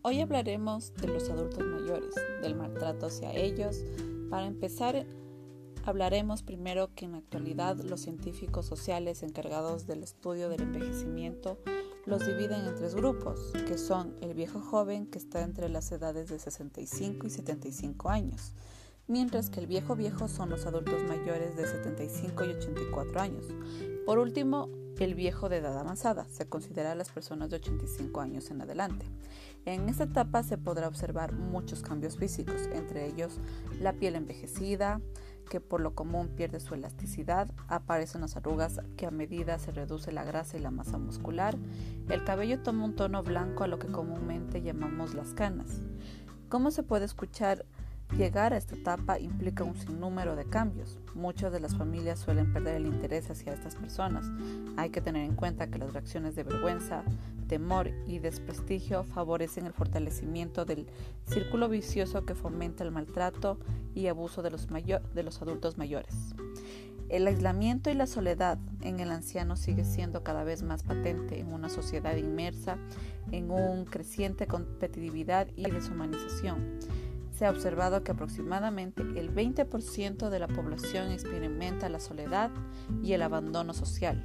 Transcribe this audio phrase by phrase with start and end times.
[0.00, 3.84] Hoy hablaremos de los adultos mayores, del maltrato hacia ellos.
[4.30, 5.04] Para empezar,
[5.84, 11.58] hablaremos primero que en la actualidad los científicos sociales encargados del estudio del envejecimiento
[12.06, 16.30] los dividen en tres grupos, que son el viejo joven que está entre las edades
[16.30, 18.54] de 65 y 75 años,
[19.08, 23.44] mientras que el viejo viejo son los adultos mayores de 75 y 84 años.
[24.06, 24.70] Por último,
[25.04, 29.06] el viejo de edad avanzada se considera a las personas de 85 años en adelante.
[29.64, 33.38] En esta etapa se podrá observar muchos cambios físicos, entre ellos
[33.80, 35.00] la piel envejecida,
[35.48, 40.12] que por lo común pierde su elasticidad, aparecen las arrugas que a medida se reduce
[40.12, 41.56] la grasa y la masa muscular,
[42.08, 45.80] el cabello toma un tono blanco a lo que comúnmente llamamos las canas.
[46.48, 47.64] ¿Cómo se puede escuchar?
[48.16, 50.98] Llegar a esta etapa implica un sinnúmero de cambios.
[51.14, 54.26] Muchas de las familias suelen perder el interés hacia estas personas.
[54.76, 57.04] Hay que tener en cuenta que las reacciones de vergüenza,
[57.48, 60.86] temor y desprestigio favorecen el fortalecimiento del
[61.26, 63.58] círculo vicioso que fomenta el maltrato
[63.94, 66.34] y abuso de los, de los adultos mayores.
[67.08, 71.52] El aislamiento y la soledad en el anciano sigue siendo cada vez más patente en
[71.52, 72.76] una sociedad inmersa
[73.32, 76.78] en un creciente competitividad y deshumanización.
[77.38, 82.50] Se ha observado que aproximadamente el 20% de la población experimenta la soledad
[83.00, 84.24] y el abandono social,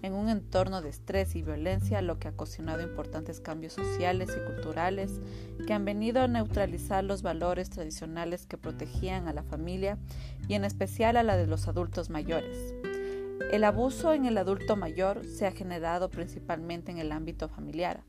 [0.00, 4.46] en un entorno de estrés y violencia, lo que ha ocasionado importantes cambios sociales y
[4.46, 5.20] culturales
[5.66, 9.98] que han venido a neutralizar los valores tradicionales que protegían a la familia
[10.46, 12.76] y en especial a la de los adultos mayores.
[13.50, 18.04] El abuso en el adulto mayor se ha generado principalmente en el ámbito familiar.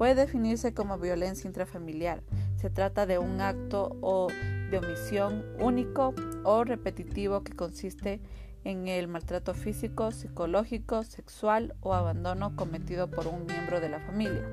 [0.00, 2.22] Puede definirse como violencia intrafamiliar.
[2.56, 4.28] Se trata de un acto o
[4.70, 8.22] de omisión único o repetitivo que consiste
[8.64, 14.48] en el maltrato físico, psicológico, sexual o abandono cometido por un miembro de la familia.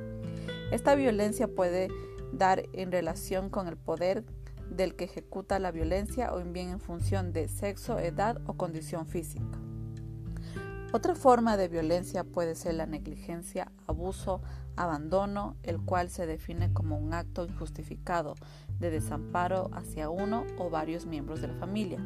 [0.74, 1.88] Esta violencia puede
[2.34, 4.26] dar en relación con el poder
[4.70, 9.58] del que ejecuta la violencia o bien en función de sexo, edad o condición física.
[10.94, 14.42] Otra forma de violencia puede ser la negligencia, abuso,
[14.78, 18.36] abandono, el cual se define como un acto injustificado
[18.80, 22.00] de desamparo hacia uno o varios miembros de la familia,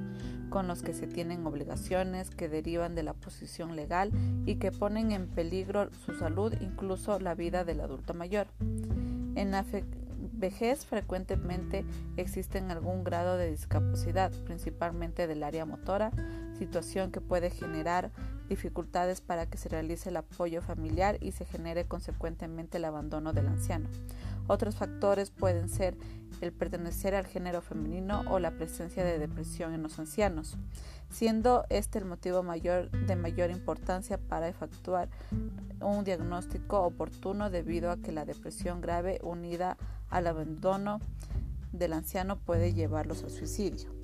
[0.49, 4.11] con los que se tienen obligaciones que derivan de la posición legal
[4.47, 8.47] y que ponen en peligro su salud, incluso la vida del adulto mayor.
[9.35, 9.63] En la
[10.33, 11.85] vejez frecuentemente
[12.17, 16.11] existen algún grado de discapacidad, principalmente del área motora,
[16.57, 18.11] situación que puede generar
[18.51, 23.47] dificultades para que se realice el apoyo familiar y se genere consecuentemente el abandono del
[23.47, 23.87] anciano.
[24.47, 25.95] Otros factores pueden ser
[26.41, 30.57] el pertenecer al género femenino o la presencia de depresión en los ancianos,
[31.09, 35.07] siendo este el motivo mayor de mayor importancia para efectuar
[35.79, 39.77] un diagnóstico oportuno debido a que la depresión grave unida
[40.09, 40.99] al abandono
[41.71, 44.00] del anciano puede llevarlos al suicidio.